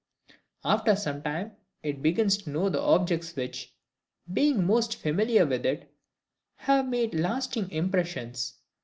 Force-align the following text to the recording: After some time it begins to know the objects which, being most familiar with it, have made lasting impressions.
After 0.65 0.95
some 0.95 1.21
time 1.21 1.51
it 1.83 2.01
begins 2.01 2.35
to 2.39 2.49
know 2.49 2.69
the 2.69 2.81
objects 2.81 3.35
which, 3.35 3.75
being 4.33 4.65
most 4.65 4.95
familiar 4.95 5.45
with 5.45 5.63
it, 5.63 5.93
have 6.55 6.87
made 6.87 7.13
lasting 7.13 7.69
impressions. 7.69 8.55